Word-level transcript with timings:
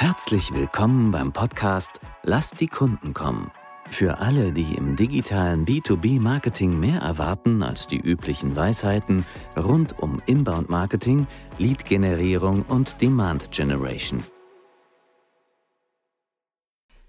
Herzlich 0.00 0.54
willkommen 0.54 1.10
beim 1.10 1.32
Podcast 1.32 2.00
Lass 2.22 2.52
die 2.52 2.68
Kunden 2.68 3.14
kommen. 3.14 3.50
Für 3.90 4.18
alle, 4.18 4.52
die 4.52 4.76
im 4.76 4.94
digitalen 4.94 5.66
B2B-Marketing 5.66 6.78
mehr 6.78 7.00
erwarten 7.00 7.64
als 7.64 7.88
die 7.88 7.98
üblichen 7.98 8.54
Weisheiten 8.54 9.26
rund 9.56 9.98
um 9.98 10.22
Inbound-Marketing, 10.26 11.26
Lead-Generierung 11.58 12.62
und 12.62 13.02
Demand-Generation. 13.02 14.22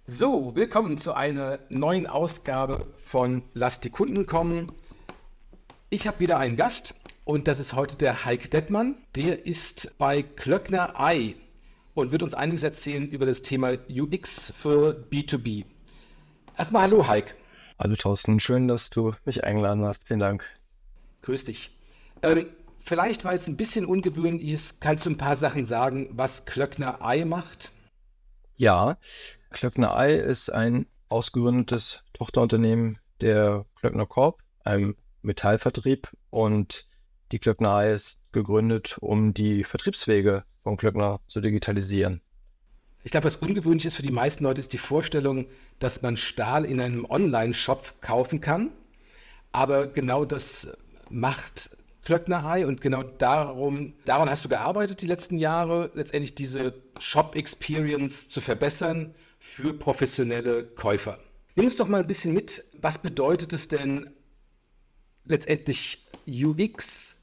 So, 0.08 0.56
willkommen 0.56 0.98
zu 0.98 1.14
einer 1.14 1.60
neuen 1.70 2.08
Ausgabe 2.08 2.88
von 3.06 3.44
Lass 3.54 3.82
die 3.82 3.92
Kunden 3.92 4.26
kommen. 4.26 4.72
Ich 5.92 6.08
habe 6.08 6.22
wieder 6.22 6.40
einen 6.40 6.56
Gast 6.56 6.96
und 7.24 7.48
das 7.48 7.60
ist 7.60 7.74
heute 7.74 7.98
der 7.98 8.26
Heik 8.26 8.50
Dettmann. 8.50 8.98
Der 9.16 9.46
ist 9.46 9.96
bei 10.00 10.24
Klöckner 10.24 11.00
Ei 11.00 11.36
und 12.00 12.12
wird 12.12 12.24
uns 12.24 12.34
einiges 12.34 12.64
erzählen 12.64 13.08
über 13.10 13.26
das 13.26 13.42
Thema 13.42 13.78
UX 13.90 14.54
für 14.58 15.06
B2B. 15.12 15.66
Erstmal 16.58 16.84
hallo, 16.84 17.08
Heik. 17.08 17.36
Hallo, 17.78 17.96
Thorsten. 17.96 18.40
Schön, 18.40 18.68
dass 18.68 18.90
du 18.90 19.14
mich 19.26 19.44
eingeladen 19.44 19.84
hast. 19.86 20.08
Vielen 20.08 20.20
Dank. 20.20 20.44
Grüß 21.22 21.46
dich. 21.46 21.78
Ähm, 22.22 22.48
vielleicht, 22.82 23.24
weil 23.24 23.36
es 23.36 23.48
ein 23.48 23.58
bisschen 23.58 23.86
ungewöhnlich 23.86 24.50
ist, 24.50 24.82
kannst 24.82 25.06
du 25.06 25.12
ein 25.12 25.18
paar 25.18 25.36
Sachen 25.36 25.66
sagen, 25.66 26.10
was 26.12 26.46
Klöckner 26.46 27.06
Ei 27.06 27.24
macht? 27.26 27.72
Ja, 28.58 28.98
Klöckner 29.52 29.96
Ei 29.96 30.16
ist 30.16 30.50
ein 30.50 30.86
ausgegründetes 31.08 32.04
Tochterunternehmen 32.14 33.00
der 33.22 33.66
Klöckner 33.76 34.06
Corp, 34.06 34.42
einem 34.64 34.96
Metallvertrieb. 35.22 36.10
Und 36.30 36.89
die 37.32 37.40
Klöckner 37.40 37.90
ist 37.90 38.22
gegründet, 38.32 38.98
um 39.00 39.34
die 39.34 39.64
Vertriebswege 39.64 40.44
von 40.58 40.78
Klöckner 40.78 41.20
zu 41.28 41.42
digitalisieren. 41.42 42.22
Ich 43.04 43.12
glaube, 43.12 43.26
was 43.26 43.38
ungewöhnlich 43.38 43.86
ist 43.86 43.96
für 43.96 44.04
die 44.04 44.12
meisten 44.12 44.44
Leute, 44.44 44.60
ist 44.60 44.74
die 44.74 44.78
Vorstellung, 44.78 45.46
dass 45.80 46.02
man 46.02 46.18
Stahl 46.18 46.66
in 46.66 46.82
einem 46.82 47.06
Online-Shop 47.06 48.02
kaufen 48.02 48.42
kann. 48.42 48.72
Aber 49.52 49.88
genau 49.88 50.26
das 50.26 50.68
macht 51.10 51.72
Klöckner 52.04 52.46
Ei 52.46 52.66
und 52.66 52.82
genau 52.82 53.04
darum, 53.04 53.94
daran 54.06 54.30
hast 54.30 54.44
du 54.44 54.50
gearbeitet 54.50 55.02
die 55.02 55.08
letzten 55.08 55.38
Jahre, 55.38 55.92
letztendlich 55.94 56.36
diese 56.36 56.74
Shop-Experience 57.00 58.30
zu 58.30 58.42
verbessern 58.42 59.16
für 59.40 59.74
professionelle 59.74 60.66
Käufer. 60.66 61.20
Nimm 61.56 61.66
uns 61.66 61.78
doch 61.78 61.88
mal 61.88 62.02
ein 62.02 62.08
bisschen 62.08 62.34
mit, 62.34 62.64
was 62.82 63.02
bedeutet 63.02 63.54
es 63.54 63.68
denn 63.68 64.10
letztendlich 65.26 66.08
UX 66.28 67.19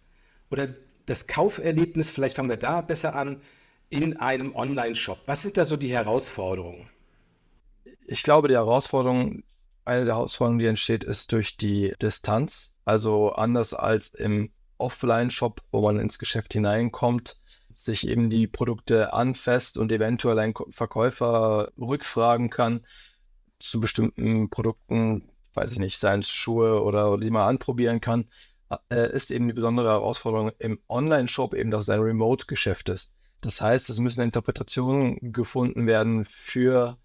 oder 0.50 0.69
das 1.06 1.27
Kauferlebnis, 1.27 2.11
vielleicht 2.11 2.36
fangen 2.36 2.48
wir 2.48 2.56
da 2.56 2.80
besser 2.80 3.14
an, 3.14 3.41
in 3.89 4.16
einem 4.16 4.55
Online-Shop? 4.55 5.20
Was 5.27 5.42
sind 5.42 5.56
da 5.56 5.64
so 5.64 5.77
die 5.77 5.92
Herausforderungen? 5.92 6.89
Ich 8.06 8.22
glaube, 8.22 8.48
die 8.48 8.55
Herausforderung, 8.55 9.44
eine 9.84 10.05
der 10.05 10.14
Herausforderungen, 10.14 10.58
die 10.58 10.67
entsteht, 10.67 11.05
ist 11.05 11.30
durch 11.33 11.56
die 11.56 11.94
Distanz. 12.02 12.72
Also 12.84 13.33
anders 13.33 13.74
als 13.74 14.08
im 14.14 14.50
Offline-Shop, 14.78 15.62
wo 15.70 15.80
man 15.80 15.98
ins 15.98 16.19
Geschäft 16.19 16.52
hineinkommt, 16.52 17.41
sich 17.70 18.08
eben 18.08 18.30
die 18.30 18.47
Produkte 18.47 19.12
anfasst 19.12 19.77
und 19.77 19.92
eventuell 19.92 20.39
ein 20.39 20.55
Verkäufer 20.70 21.70
rückfragen 21.78 22.50
kann 22.50 22.86
zu 23.58 23.80
bestimmten 23.80 24.50
Produkten, 24.50 25.28
weiß 25.55 25.72
ich 25.72 25.78
nicht, 25.78 25.98
seien 25.98 26.20
es 26.20 26.30
Schuhe 26.30 26.83
oder 26.83 27.19
die 27.19 27.30
man 27.30 27.48
anprobieren 27.48 28.00
kann, 28.00 28.27
äh, 28.91 29.12
ist 29.12 29.31
eben 29.31 29.48
die 29.48 29.55
besondere 29.55 29.89
Herausforderung 29.89 30.53
im 30.59 30.78
Online-Shop 30.89 31.55
eben, 31.55 31.70
dass 31.70 31.83
es 31.83 31.91
ein 31.91 32.00
Remote-Geschäft 32.00 32.89
ist. 32.89 33.12
Das 33.41 33.61
heißt, 33.61 33.91
es 33.91 33.98
müssen 33.98 34.23
Interpretationen 34.23 35.33
gefunden 35.33 35.86
werden 35.86 36.25
für 36.25 36.98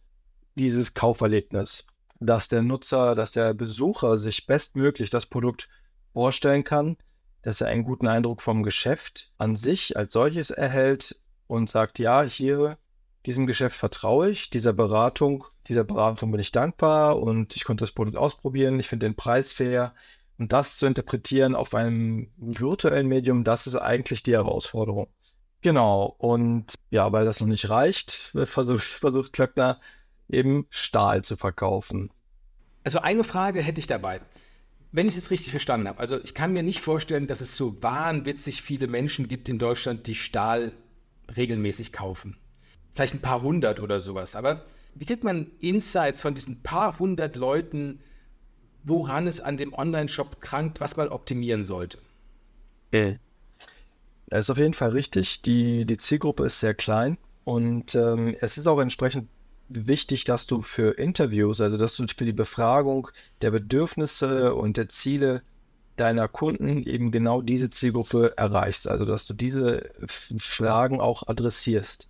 dieses 0.55 0.93
Kauferlebnis, 0.93 1.85
dass 2.19 2.47
der 2.47 2.61
Nutzer, 2.61 3.15
dass 3.15 3.31
der 3.31 3.53
Besucher 3.53 4.17
sich 4.17 4.47
bestmöglich 4.47 5.09
das 5.09 5.25
Produkt 5.25 5.69
vorstellen 6.13 6.63
kann, 6.63 6.97
dass 7.41 7.61
er 7.61 7.67
einen 7.67 7.83
guten 7.83 8.07
Eindruck 8.07 8.41
vom 8.41 8.63
Geschäft 8.63 9.31
an 9.37 9.55
sich 9.55 9.97
als 9.97 10.13
solches 10.13 10.51
erhält 10.51 11.19
und 11.47 11.69
sagt, 11.69 11.99
ja, 11.99 12.23
hier, 12.23 12.77
diesem 13.25 13.45
Geschäft 13.45 13.75
vertraue 13.75 14.29
ich, 14.29 14.49
dieser 14.49 14.73
Beratung, 14.73 15.45
dieser 15.67 15.83
Beratung 15.83 16.31
bin 16.31 16.39
ich 16.39 16.51
dankbar 16.51 17.19
und 17.19 17.55
ich 17.55 17.65
konnte 17.65 17.83
das 17.83 17.91
Produkt 17.91 18.17
ausprobieren, 18.17 18.79
ich 18.79 18.87
finde 18.87 19.05
den 19.05 19.15
Preis 19.15 19.53
fair, 19.53 19.93
und 20.41 20.51
das 20.51 20.77
zu 20.77 20.87
interpretieren 20.87 21.53
auf 21.53 21.75
einem 21.75 22.31
virtuellen 22.35 23.07
Medium, 23.07 23.43
das 23.43 23.67
ist 23.67 23.75
eigentlich 23.75 24.23
die 24.23 24.33
Herausforderung. 24.33 25.07
Genau. 25.61 26.15
Und 26.17 26.73
ja, 26.89 27.11
weil 27.11 27.25
das 27.25 27.39
noch 27.39 27.47
nicht 27.47 27.69
reicht, 27.69 28.33
versucht, 28.45 28.83
versucht 28.83 29.33
Klöckner 29.33 29.79
eben 30.27 30.65
Stahl 30.71 31.23
zu 31.23 31.35
verkaufen. 31.35 32.09
Also 32.83 33.01
eine 33.01 33.23
Frage 33.23 33.61
hätte 33.61 33.79
ich 33.79 33.85
dabei. 33.85 34.19
Wenn 34.91 35.07
ich 35.07 35.15
es 35.15 35.29
richtig 35.29 35.51
verstanden 35.51 35.87
habe, 35.87 35.99
also 35.99 36.19
ich 36.23 36.33
kann 36.33 36.53
mir 36.53 36.63
nicht 36.63 36.81
vorstellen, 36.81 37.27
dass 37.27 37.41
es 37.41 37.55
so 37.55 37.81
wahnwitzig 37.83 38.63
viele 38.63 38.87
Menschen 38.87 39.27
gibt 39.27 39.47
in 39.47 39.59
Deutschland, 39.59 40.07
die 40.07 40.15
Stahl 40.15 40.71
regelmäßig 41.37 41.93
kaufen. 41.93 42.35
Vielleicht 42.89 43.13
ein 43.13 43.21
paar 43.21 43.43
hundert 43.43 43.79
oder 43.79 44.01
sowas. 44.01 44.35
Aber 44.35 44.65
wie 44.95 45.05
kriegt 45.05 45.23
man 45.23 45.51
Insights 45.59 46.19
von 46.19 46.33
diesen 46.33 46.63
paar 46.63 46.97
hundert 46.97 47.35
Leuten, 47.35 47.99
woran 48.83 49.27
es 49.27 49.39
an 49.39 49.57
dem 49.57 49.73
Online-Shop 49.73 50.41
krankt, 50.41 50.79
was 50.79 50.97
man 50.97 51.09
optimieren 51.09 51.63
sollte. 51.63 51.97
Das 54.27 54.45
ist 54.45 54.49
auf 54.49 54.57
jeden 54.57 54.73
Fall 54.73 54.91
richtig. 54.91 55.41
Die, 55.41 55.85
die 55.85 55.97
Zielgruppe 55.97 56.45
ist 56.45 56.59
sehr 56.59 56.73
klein 56.73 57.17
und 57.43 57.95
ähm, 57.95 58.35
es 58.39 58.57
ist 58.57 58.67
auch 58.67 58.79
entsprechend 58.79 59.27
wichtig, 59.69 60.23
dass 60.23 60.47
du 60.47 60.61
für 60.61 60.97
Interviews, 60.97 61.61
also 61.61 61.77
dass 61.77 61.95
du 61.95 62.05
für 62.07 62.25
die 62.25 62.33
Befragung 62.33 63.09
der 63.41 63.51
Bedürfnisse 63.51 64.53
und 64.55 64.77
der 64.77 64.89
Ziele 64.89 65.41
deiner 65.95 66.27
Kunden 66.27 66.83
eben 66.83 67.11
genau 67.11 67.41
diese 67.41 67.69
Zielgruppe 67.69 68.33
erreichst, 68.37 68.87
also 68.87 69.05
dass 69.05 69.27
du 69.27 69.33
diese 69.33 69.89
Fragen 70.07 70.99
auch 70.99 71.27
adressierst. 71.27 72.09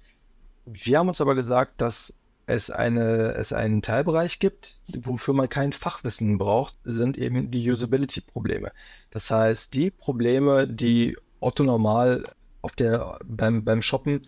Wir 0.65 0.99
haben 0.99 1.09
uns 1.09 1.21
aber 1.21 1.35
gesagt, 1.35 1.81
dass 1.81 2.13
es, 2.45 2.69
eine, 2.69 3.33
es 3.33 3.53
einen 3.53 3.81
Teilbereich 3.81 4.39
gibt, 4.39 4.77
wofür 5.01 5.33
man 5.33 5.49
kein 5.49 5.71
Fachwissen 5.71 6.37
braucht, 6.37 6.75
sind 6.83 7.17
eben 7.17 7.51
die 7.51 7.69
Usability-Probleme. 7.69 8.71
Das 9.11 9.31
heißt, 9.31 9.73
die 9.73 9.91
Probleme, 9.91 10.67
die 10.67 11.17
Otto 11.39 11.63
normal 11.63 12.23
auf 12.61 12.73
der, 12.73 13.19
beim, 13.25 13.63
beim 13.63 13.81
Shoppen 13.81 14.21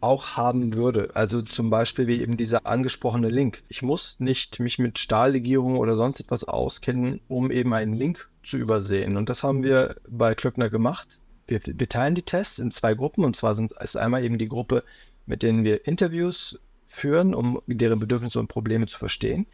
auch 0.00 0.36
haben 0.36 0.74
würde. 0.74 1.10
Also 1.14 1.42
zum 1.42 1.70
Beispiel 1.70 2.06
wie 2.06 2.22
eben 2.22 2.36
dieser 2.36 2.66
angesprochene 2.66 3.28
Link. 3.28 3.62
Ich 3.68 3.82
muss 3.82 4.16
nicht 4.18 4.58
mich 4.60 4.78
mit 4.78 4.98
Stahllegierung 4.98 5.76
oder 5.76 5.96
sonst 5.96 6.20
etwas 6.20 6.44
auskennen, 6.44 7.20
um 7.28 7.50
eben 7.50 7.72
einen 7.74 7.92
Link 7.92 8.30
zu 8.42 8.56
übersehen. 8.56 9.16
Und 9.16 9.28
das 9.28 9.42
haben 9.42 9.62
wir 9.62 9.96
bei 10.08 10.34
Klöckner 10.34 10.70
gemacht. 10.70 11.18
Wir, 11.46 11.60
wir 11.64 11.88
teilen 11.88 12.14
die 12.14 12.22
Tests 12.22 12.58
in 12.58 12.70
zwei 12.70 12.94
Gruppen. 12.94 13.24
Und 13.24 13.36
zwar 13.36 13.54
sind 13.54 13.72
es 13.78 13.96
einmal 13.96 14.24
eben 14.24 14.38
die 14.38 14.48
Gruppe, 14.48 14.84
mit 15.26 15.42
denen 15.42 15.64
wir 15.64 15.86
Interviews 15.86 16.58
führen, 16.90 17.34
um 17.34 17.62
deren 17.66 18.00
Bedürfnisse 18.00 18.40
und 18.40 18.48
Probleme 18.48 18.86
zu 18.86 18.98
verstehen. 18.98 19.46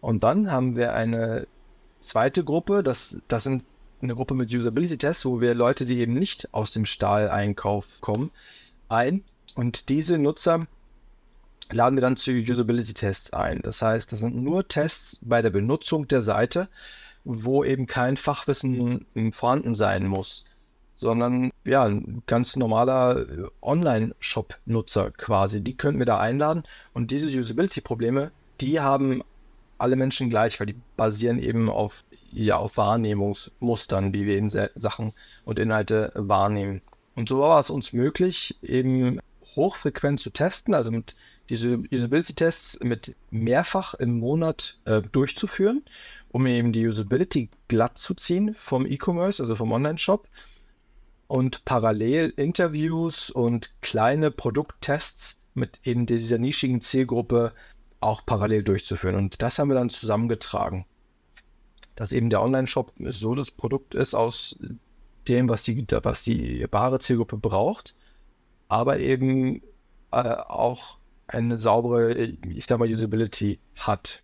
Und 0.00 0.22
dann 0.22 0.52
haben 0.52 0.76
wir 0.76 0.92
eine 0.92 1.46
zweite 2.00 2.44
Gruppe, 2.44 2.82
das, 2.82 3.16
das 3.26 3.44
sind 3.44 3.64
eine 4.02 4.14
Gruppe 4.14 4.34
mit 4.34 4.52
Usability-Tests, 4.52 5.24
wo 5.24 5.40
wir 5.40 5.54
Leute, 5.54 5.86
die 5.86 5.98
eben 5.98 6.12
nicht 6.12 6.52
aus 6.52 6.72
dem 6.72 6.84
Stahleinkauf 6.84 8.02
kommen, 8.02 8.30
ein. 8.88 9.24
Und 9.54 9.88
diese 9.88 10.18
Nutzer 10.18 10.66
laden 11.72 11.96
wir 11.96 12.02
dann 12.02 12.18
zu 12.18 12.30
Usability-Tests 12.32 13.32
ein. 13.32 13.60
Das 13.62 13.80
heißt, 13.80 14.12
das 14.12 14.20
sind 14.20 14.36
nur 14.36 14.68
Tests 14.68 15.20
bei 15.22 15.40
der 15.40 15.50
Benutzung 15.50 16.06
der 16.06 16.20
Seite, 16.20 16.68
wo 17.24 17.64
eben 17.64 17.86
kein 17.86 18.18
Fachwissen 18.18 19.06
vorhanden 19.32 19.74
sein 19.74 20.06
muss 20.06 20.44
sondern 20.94 21.50
ja, 21.64 21.84
ein 21.84 22.22
ganz 22.26 22.56
normaler 22.56 23.26
äh, 23.28 23.48
Online-Shop-Nutzer 23.62 25.10
quasi. 25.12 25.60
Die 25.60 25.76
könnten 25.76 25.98
wir 25.98 26.06
da 26.06 26.18
einladen 26.18 26.62
und 26.92 27.10
diese 27.10 27.26
Usability-Probleme, 27.26 28.30
die 28.60 28.80
haben 28.80 29.22
alle 29.78 29.96
Menschen 29.96 30.30
gleich, 30.30 30.60
weil 30.60 30.68
die 30.68 30.80
basieren 30.96 31.38
eben 31.38 31.68
auf, 31.68 32.04
ja, 32.32 32.56
auf 32.56 32.76
Wahrnehmungsmustern, 32.76 34.14
wie 34.14 34.26
wir 34.26 34.36
eben 34.36 34.48
Sachen 34.48 35.12
und 35.44 35.58
Inhalte 35.58 36.12
wahrnehmen. 36.14 36.80
Und 37.16 37.28
so 37.28 37.40
war 37.40 37.60
es 37.60 37.70
uns 37.70 37.92
möglich, 37.92 38.56
eben 38.62 39.20
hochfrequent 39.56 40.20
zu 40.20 40.30
testen, 40.30 40.74
also 40.74 40.90
mit 40.90 41.14
diese 41.48 41.82
Usability-Tests 41.92 42.80
mit 42.82 43.14
mehrfach 43.30 43.94
im 43.94 44.18
Monat 44.18 44.78
äh, 44.86 45.02
durchzuführen, 45.02 45.84
um 46.30 46.46
eben 46.46 46.72
die 46.72 46.86
Usability 46.86 47.50
glatt 47.68 47.98
zu 47.98 48.14
ziehen 48.14 48.54
vom 48.54 48.86
E-Commerce, 48.86 49.42
also 49.42 49.54
vom 49.54 49.72
Online-Shop 49.72 50.26
und 51.34 51.64
parallel 51.64 52.32
Interviews 52.36 53.28
und 53.28 53.74
kleine 53.82 54.30
Produkttests 54.30 55.40
mit 55.54 55.80
eben 55.82 56.06
dieser 56.06 56.38
nischigen 56.38 56.80
Zielgruppe 56.80 57.52
auch 57.98 58.24
parallel 58.24 58.62
durchzuführen. 58.62 59.16
Und 59.16 59.42
das 59.42 59.58
haben 59.58 59.66
wir 59.66 59.74
dann 59.74 59.90
zusammengetragen. 59.90 60.86
Dass 61.96 62.12
eben 62.12 62.30
der 62.30 62.40
Online-Shop 62.40 62.92
so 63.06 63.34
das 63.34 63.50
Produkt 63.50 63.96
ist 63.96 64.14
aus 64.14 64.56
dem, 65.26 65.48
was 65.48 65.64
die, 65.64 65.84
was 66.04 66.22
die 66.22 66.68
wahre 66.70 67.00
Zielgruppe 67.00 67.36
braucht, 67.36 67.96
aber 68.68 69.00
eben 69.00 69.60
äh, 70.12 70.18
auch 70.18 70.98
eine 71.26 71.58
saubere, 71.58 72.14
ich 72.14 72.66
sag 72.66 72.78
mal, 72.78 72.88
Usability 72.88 73.58
hat. 73.74 74.22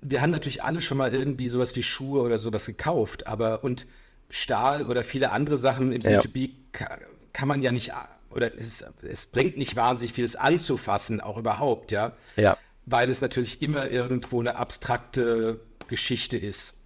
Wir 0.00 0.22
haben 0.22 0.30
natürlich 0.30 0.62
alle 0.62 0.80
schon 0.80 0.96
mal 0.96 1.14
irgendwie 1.14 1.50
sowas 1.50 1.76
wie 1.76 1.82
Schuhe 1.82 2.22
oder 2.22 2.38
sowas 2.38 2.64
gekauft, 2.64 3.26
aber 3.26 3.62
und 3.62 3.86
Stahl 4.30 4.86
oder 4.86 5.04
viele 5.04 5.30
andere 5.32 5.56
Sachen 5.56 5.92
im 5.92 6.00
ja. 6.00 6.20
B2B 6.20 6.50
kann, 6.72 7.00
kann 7.32 7.48
man 7.48 7.62
ja 7.62 7.72
nicht, 7.72 7.92
oder 8.30 8.56
es, 8.58 8.84
es 9.02 9.26
bringt 9.26 9.56
nicht 9.56 9.76
wahnsinnig 9.76 10.12
vieles 10.12 10.36
anzufassen, 10.36 11.20
auch 11.20 11.38
überhaupt, 11.38 11.92
ja. 11.92 12.12
Ja. 12.36 12.58
Weil 12.86 13.10
es 13.10 13.20
natürlich 13.20 13.62
immer 13.62 13.90
irgendwo 13.90 14.40
eine 14.40 14.56
abstrakte 14.56 15.60
Geschichte 15.88 16.36
ist. 16.36 16.78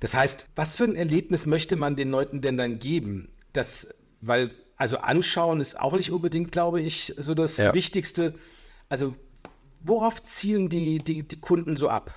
Das 0.00 0.14
heißt, 0.14 0.48
was 0.54 0.76
für 0.76 0.84
ein 0.84 0.96
Erlebnis 0.96 1.46
möchte 1.46 1.76
man 1.76 1.96
den 1.96 2.10
Leuten 2.10 2.42
denn 2.42 2.56
dann 2.56 2.78
geben? 2.78 3.30
Das, 3.52 3.94
weil, 4.20 4.50
also 4.76 4.98
anschauen 4.98 5.60
ist 5.60 5.78
auch 5.78 5.94
nicht 5.94 6.10
unbedingt, 6.10 6.52
glaube 6.52 6.80
ich, 6.80 7.14
so 7.16 7.34
das 7.34 7.56
ja. 7.56 7.74
Wichtigste. 7.74 8.34
Also, 8.88 9.14
worauf 9.80 10.22
zielen 10.22 10.68
die, 10.68 10.98
die, 10.98 11.22
die 11.26 11.40
Kunden 11.40 11.76
so 11.76 11.88
ab? 11.88 12.14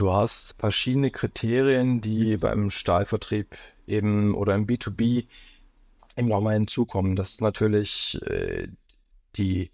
Du 0.00 0.14
hast 0.14 0.54
verschiedene 0.58 1.10
Kriterien, 1.10 2.00
die 2.00 2.38
beim 2.38 2.70
Stahlvertrieb 2.70 3.54
eben 3.86 4.34
oder 4.34 4.54
im 4.54 4.66
B2B 4.66 5.26
eben 6.16 6.26
nochmal 6.26 6.54
hinzukommen. 6.54 7.16
Das 7.16 7.32
ist 7.32 7.42
natürlich 7.42 8.18
äh, 8.22 8.68
die, 9.36 9.70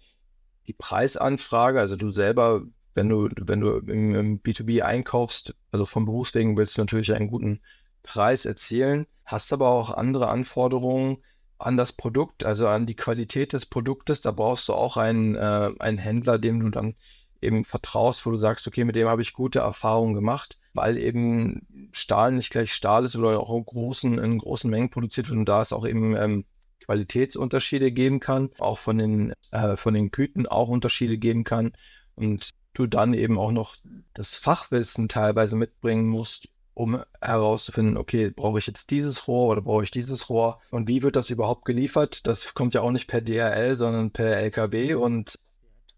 die 0.67 0.73
Preisanfrage. 0.73 1.79
Also 1.79 1.95
du 1.95 2.11
selber 2.11 2.63
wenn 2.93 3.07
du, 3.07 3.29
wenn 3.39 3.61
du 3.61 3.77
im, 3.77 4.15
im 4.15 4.41
B2B 4.41 4.81
einkaufst, 4.81 5.55
also 5.71 5.85
vom 5.85 6.03
Berufswegen 6.03 6.57
willst 6.57 6.77
du 6.77 6.81
natürlich 6.81 7.13
einen 7.13 7.29
guten 7.29 7.61
Preis 8.03 8.43
erzielen, 8.43 9.07
hast 9.23 9.53
aber 9.53 9.69
auch 9.69 9.91
andere 9.91 10.27
Anforderungen 10.27 11.23
an 11.57 11.77
das 11.77 11.93
Produkt, 11.93 12.43
also 12.43 12.67
an 12.67 12.85
die 12.85 12.97
Qualität 12.97 13.53
des 13.53 13.65
Produktes. 13.65 14.19
Da 14.19 14.31
brauchst 14.31 14.67
du 14.67 14.73
auch 14.73 14.97
einen, 14.97 15.35
äh, 15.35 15.71
einen 15.79 15.97
Händler, 15.97 16.37
dem 16.37 16.59
du 16.59 16.69
dann 16.69 16.95
eben 17.41 17.63
vertraust, 17.63 18.25
wo 18.25 18.31
du 18.31 18.37
sagst, 18.37 18.67
okay, 18.67 18.83
mit 18.83 18.95
dem 18.95 19.07
habe 19.07 19.21
ich 19.21 19.33
gute 19.33 19.59
Erfahrungen 19.59 20.13
gemacht, 20.13 20.59
weil 20.73 20.97
eben 20.97 21.89
Stahl 21.91 22.31
nicht 22.31 22.51
gleich 22.51 22.73
Stahl 22.73 23.05
ist 23.05 23.15
oder 23.15 23.39
auch 23.39 23.55
in 23.55 23.65
großen, 23.65 24.17
in 24.17 24.37
großen 24.37 24.69
Mengen 24.69 24.89
produziert 24.89 25.29
wird 25.29 25.37
und 25.37 25.45
da 25.45 25.61
es 25.61 25.73
auch 25.73 25.87
eben 25.87 26.15
ähm, 26.15 26.45
Qualitätsunterschiede 26.85 27.91
geben 27.91 28.19
kann, 28.19 28.49
auch 28.59 28.77
von 28.77 28.97
den, 28.97 29.33
äh, 29.51 29.75
von 29.75 29.93
den 29.93 30.09
Güten 30.09 30.47
auch 30.47 30.69
Unterschiede 30.69 31.17
geben 31.17 31.43
kann. 31.43 31.73
Und 32.15 32.51
du 32.73 32.87
dann 32.87 33.13
eben 33.13 33.37
auch 33.37 33.51
noch 33.51 33.75
das 34.13 34.35
Fachwissen 34.35 35.07
teilweise 35.07 35.55
mitbringen 35.55 36.07
musst, 36.07 36.49
um 36.73 37.03
herauszufinden, 37.21 37.97
okay, 37.97 38.29
brauche 38.29 38.59
ich 38.59 38.67
jetzt 38.67 38.91
dieses 38.91 39.27
Rohr 39.27 39.51
oder 39.51 39.61
brauche 39.61 39.83
ich 39.83 39.91
dieses 39.91 40.29
Rohr 40.29 40.61
und 40.69 40.87
wie 40.87 41.01
wird 41.01 41.15
das 41.15 41.31
überhaupt 41.31 41.65
geliefert? 41.65 42.27
Das 42.27 42.53
kommt 42.53 42.75
ja 42.75 42.81
auch 42.81 42.91
nicht 42.91 43.07
per 43.07 43.21
DRL, 43.21 43.75
sondern 43.75 44.11
per 44.11 44.37
LKW 44.37 44.93
und 44.93 45.39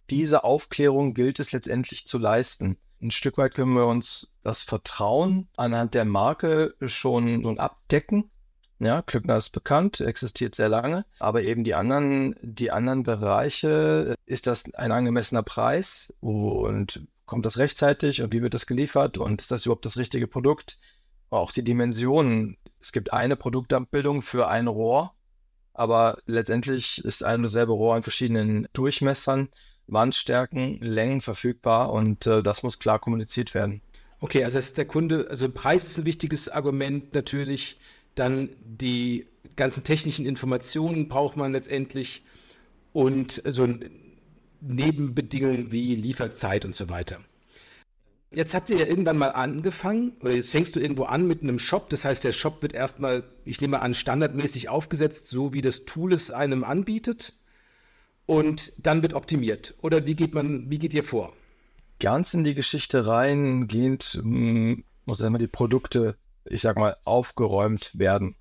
diese 0.09 0.43
Aufklärung 0.43 1.13
gilt 1.13 1.39
es 1.39 1.51
letztendlich 1.51 2.05
zu 2.05 2.17
leisten. 2.17 2.77
Ein 3.01 3.11
Stück 3.11 3.37
weit 3.37 3.53
können 3.53 3.73
wir 3.73 3.87
uns 3.87 4.31
das 4.43 4.63
Vertrauen 4.63 5.47
anhand 5.55 5.93
der 5.93 6.05
Marke 6.05 6.75
schon, 6.81 7.43
schon 7.43 7.59
abdecken 7.59 8.29
ja, 8.79 9.01
Klöckner 9.01 9.35
ist 9.35 9.49
bekannt, 9.49 9.99
existiert 9.99 10.55
sehr 10.55 10.69
lange, 10.69 11.05
aber 11.19 11.43
eben 11.43 11.65
die 11.65 11.75
anderen, 11.75 12.35
die 12.41 12.71
anderen 12.71 13.03
Bereiche, 13.03 14.15
ist 14.25 14.47
das 14.47 14.73
ein 14.73 14.93
angemessener 14.93 15.43
Preis 15.43 16.13
und 16.21 17.05
kommt 17.25 17.45
das 17.45 17.57
rechtzeitig 17.57 18.21
und 18.21 18.31
wie 18.31 18.41
wird 18.41 18.53
das 18.53 18.67
geliefert 18.67 19.17
und 19.17 19.41
ist 19.41 19.51
das 19.51 19.65
überhaupt 19.65 19.85
das 19.85 19.97
richtige 19.97 20.27
Produkt? 20.27 20.79
Auch 21.29 21.51
die 21.51 21.63
Dimensionen. 21.63 22.57
Es 22.79 22.93
gibt 22.93 23.11
eine 23.11 23.35
Produktabbildung 23.35 24.21
für 24.21 24.47
ein 24.47 24.67
Rohr, 24.67 25.13
aber 25.73 26.17
letztendlich 26.25 27.03
ist 27.03 27.23
ein 27.23 27.37
und 27.37 27.43
dasselbe 27.43 27.73
Rohr 27.73 27.97
in 27.97 28.03
verschiedenen 28.03 28.67
Durchmessern, 28.71 29.49
Wandstärken, 29.91 30.79
Längen 30.81 31.21
verfügbar 31.21 31.91
und 31.91 32.25
äh, 32.27 32.43
das 32.43 32.63
muss 32.63 32.79
klar 32.79 32.99
kommuniziert 32.99 33.53
werden. 33.53 33.81
Okay, 34.21 34.43
also 34.43 34.59
ist 34.59 34.77
der 34.77 34.85
Kunde, 34.85 35.27
also 35.29 35.49
Preis 35.49 35.85
ist 35.85 35.97
ein 35.97 36.05
wichtiges 36.05 36.49
Argument 36.49 37.13
natürlich. 37.13 37.77
Dann 38.15 38.49
die 38.65 39.27
ganzen 39.55 39.83
technischen 39.83 40.25
Informationen 40.25 41.07
braucht 41.07 41.37
man 41.37 41.53
letztendlich 41.53 42.23
und 42.91 43.41
so 43.45 43.67
Nebenbedingungen 44.61 45.71
wie 45.71 45.95
Lieferzeit 45.95 46.65
und 46.65 46.75
so 46.75 46.89
weiter. 46.89 47.19
Jetzt 48.31 48.53
habt 48.53 48.69
ihr 48.69 48.77
ja 48.77 48.85
irgendwann 48.85 49.17
mal 49.17 49.29
angefangen, 49.29 50.13
oder 50.21 50.33
jetzt 50.33 50.51
fängst 50.51 50.75
du 50.75 50.79
irgendwo 50.79 51.03
an 51.03 51.27
mit 51.27 51.41
einem 51.41 51.57
Shop. 51.57 51.89
Das 51.89 52.05
heißt, 52.05 52.23
der 52.23 52.31
Shop 52.31 52.61
wird 52.61 52.73
erstmal, 52.73 53.23
ich 53.43 53.59
nehme 53.59 53.81
an, 53.81 53.95
standardmäßig 53.95 54.69
aufgesetzt, 54.69 55.27
so 55.27 55.53
wie 55.53 55.61
das 55.61 55.85
Tool 55.85 56.13
es 56.13 56.29
einem 56.29 56.63
anbietet. 56.63 57.33
Und 58.29 58.73
dann 58.77 59.01
wird 59.01 59.13
optimiert. 59.13 59.73
Oder 59.81 60.05
wie 60.05 60.15
geht 60.15 60.33
man, 60.35 60.69
wie 60.69 60.77
geht 60.77 60.93
ihr 60.93 61.03
vor? 61.03 61.33
Ganz 61.99 62.33
in 62.33 62.43
die 62.43 62.53
Geschichte 62.53 63.07
reingehend 63.07 64.19
hm, 64.21 64.83
muss 65.05 65.21
einmal 65.21 65.39
die 65.39 65.47
Produkte 65.47 66.15
ich 66.49 66.61
sag 66.61 66.77
mal, 66.77 66.97
aufgeräumt 67.03 67.91
werden. 67.97 68.35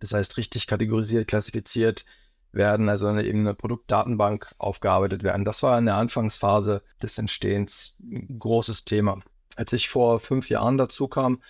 Das 0.00 0.12
heißt, 0.12 0.36
richtig 0.36 0.66
kategorisiert, 0.66 1.26
klassifiziert 1.26 2.04
werden, 2.52 2.88
also 2.88 3.06
eine, 3.06 3.24
eben 3.24 3.40
eine 3.40 3.54
Produktdatenbank 3.54 4.54
aufgearbeitet 4.58 5.22
werden. 5.22 5.44
Das 5.44 5.62
war 5.62 5.78
in 5.78 5.86
der 5.86 5.96
Anfangsphase 5.96 6.82
des 7.02 7.18
Entstehens 7.18 7.94
ein 8.00 8.38
großes 8.38 8.84
Thema. 8.84 9.20
Als 9.56 9.72
ich 9.72 9.88
vor 9.88 10.18
fünf 10.18 10.48
Jahren 10.48 10.76
dazu 10.76 11.06
kam, 11.06 11.40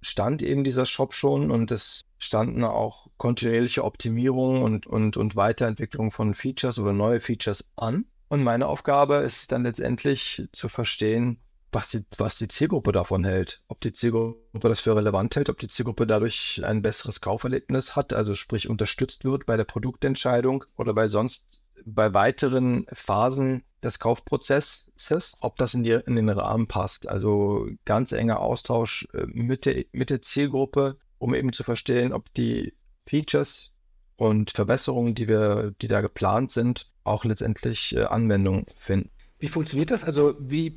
stand 0.00 0.42
eben 0.42 0.64
dieser 0.64 0.86
Shop 0.86 1.14
schon 1.14 1.50
und 1.50 1.70
es 1.70 2.04
standen 2.18 2.64
auch 2.64 3.08
kontinuierliche 3.16 3.84
Optimierungen 3.84 4.62
und, 4.62 4.86
und, 4.86 5.16
und 5.16 5.36
Weiterentwicklung 5.36 6.10
von 6.10 6.34
Features 6.34 6.78
oder 6.78 6.92
neue 6.92 7.20
Features 7.20 7.70
an. 7.76 8.06
Und 8.28 8.42
meine 8.42 8.66
Aufgabe 8.66 9.16
ist 9.16 9.52
dann 9.52 9.62
letztendlich 9.62 10.48
zu 10.52 10.68
verstehen, 10.68 11.40
was 11.72 11.90
die, 11.90 12.04
was 12.16 12.36
die 12.36 12.48
Zielgruppe 12.48 12.92
davon 12.92 13.24
hält. 13.24 13.62
Ob 13.68 13.80
die 13.80 13.92
Zielgruppe 13.92 14.68
das 14.68 14.80
für 14.80 14.96
relevant 14.96 15.36
hält, 15.36 15.48
ob 15.48 15.58
die 15.58 15.68
Zielgruppe 15.68 16.06
dadurch 16.06 16.60
ein 16.64 16.82
besseres 16.82 17.20
Kauferlebnis 17.20 17.96
hat, 17.96 18.12
also 18.12 18.34
sprich 18.34 18.68
unterstützt 18.68 19.24
wird 19.24 19.46
bei 19.46 19.56
der 19.56 19.64
Produktentscheidung 19.64 20.64
oder 20.76 20.94
bei 20.94 21.08
sonst 21.08 21.62
bei 21.84 22.12
weiteren 22.12 22.86
Phasen 22.92 23.62
des 23.82 23.98
Kaufprozesses, 23.98 25.36
ob 25.40 25.56
das 25.56 25.74
in, 25.74 25.84
die, 25.84 25.92
in 25.92 26.16
den 26.16 26.28
Rahmen 26.28 26.66
passt. 26.66 27.08
Also 27.08 27.68
ganz 27.84 28.12
enger 28.12 28.40
Austausch 28.40 29.06
äh, 29.14 29.26
mit 29.26 29.66
der, 29.66 29.84
mit 29.92 30.10
der 30.10 30.22
Zielgruppe, 30.22 30.98
um 31.18 31.34
eben 31.34 31.52
zu 31.52 31.62
verstehen, 31.62 32.12
ob 32.12 32.32
die 32.34 32.74
Features 33.00 33.72
und 34.16 34.50
Verbesserungen, 34.50 35.14
die 35.14 35.28
wir, 35.28 35.74
die 35.80 35.88
da 35.88 36.00
geplant 36.00 36.50
sind, 36.50 36.90
auch 37.04 37.24
letztendlich 37.24 37.94
äh, 37.96 38.04
Anwendung 38.04 38.66
finden. 38.76 39.10
Wie 39.38 39.48
funktioniert 39.48 39.90
das? 39.90 40.04
Also 40.04 40.34
wie 40.40 40.76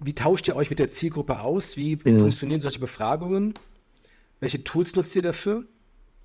wie 0.00 0.14
tauscht 0.14 0.48
ihr 0.48 0.56
euch 0.56 0.70
mit 0.70 0.78
der 0.78 0.88
Zielgruppe 0.88 1.40
aus? 1.40 1.76
Wie 1.76 1.96
mhm. 1.96 2.20
funktionieren 2.20 2.60
solche 2.60 2.80
Befragungen? 2.80 3.54
Welche 4.40 4.62
Tools 4.62 4.94
nutzt 4.94 5.16
ihr 5.16 5.22
dafür? 5.22 5.64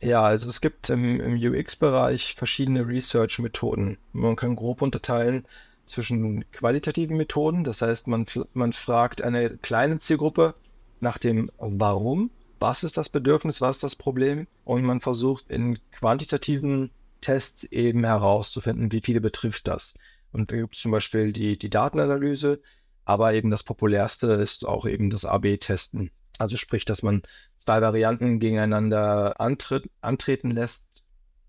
Ja, 0.01 0.23
also 0.23 0.49
es 0.49 0.61
gibt 0.61 0.89
im, 0.89 1.19
im 1.19 1.35
UX-Bereich 1.35 2.33
verschiedene 2.35 2.87
Research-Methoden. 2.87 3.97
Man 4.13 4.35
kann 4.35 4.55
grob 4.55 4.81
unterteilen 4.81 5.45
zwischen 5.85 6.49
qualitativen 6.51 7.17
Methoden, 7.17 7.63
das 7.63 7.81
heißt, 7.81 8.07
man, 8.07 8.25
man 8.53 8.73
fragt 8.73 9.21
eine 9.21 9.57
kleine 9.57 9.99
Zielgruppe 9.99 10.55
nach 10.99 11.17
dem 11.17 11.51
Warum, 11.57 12.31
was 12.61 12.83
ist 12.83 12.95
das 12.95 13.09
Bedürfnis, 13.09 13.59
was 13.59 13.77
ist 13.77 13.83
das 13.83 13.95
Problem 13.95 14.47
und 14.63 14.83
man 14.83 15.01
versucht 15.01 15.49
in 15.49 15.79
quantitativen 15.91 16.91
Tests 17.19 17.63
eben 17.63 18.03
herauszufinden, 18.03 18.91
wie 18.91 19.01
viele 19.01 19.19
betrifft 19.19 19.67
das. 19.67 19.95
Und 20.31 20.51
da 20.51 20.55
gibt 20.55 20.75
es 20.75 20.81
zum 20.81 20.91
Beispiel 20.91 21.33
die, 21.33 21.57
die 21.57 21.69
Datenanalyse, 21.69 22.61
aber 23.03 23.33
eben 23.33 23.49
das 23.49 23.63
populärste 23.63 24.27
ist 24.27 24.65
auch 24.65 24.85
eben 24.85 25.09
das 25.09 25.25
AB-Testen. 25.25 26.11
Also 26.37 26.55
sprich, 26.55 26.85
dass 26.85 27.03
man 27.03 27.23
zwei 27.57 27.81
Varianten 27.81 28.39
gegeneinander 28.39 29.39
antritt, 29.41 29.89
antreten 30.01 30.51
lässt 30.51 31.03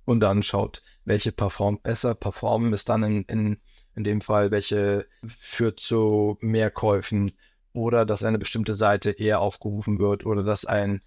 und 0.04 0.20
dann 0.20 0.42
schaut, 0.42 0.82
welche 1.04 1.32
performt 1.32 1.82
besser. 1.82 2.14
Performen 2.14 2.72
ist 2.72 2.88
dann 2.88 3.02
in, 3.02 3.22
in, 3.24 3.60
in 3.94 4.04
dem 4.04 4.20
Fall, 4.22 4.50
welche 4.50 5.06
führt 5.24 5.78
zu 5.78 6.38
mehr 6.40 6.70
Käufen 6.70 7.32
oder 7.72 8.04
dass 8.04 8.22
eine 8.22 8.38
bestimmte 8.38 8.74
Seite 8.74 9.10
eher 9.10 9.40
aufgerufen 9.40 9.98
wird 9.98 10.26
oder 10.26 10.42
dass 10.42 10.64
ein 10.64 11.00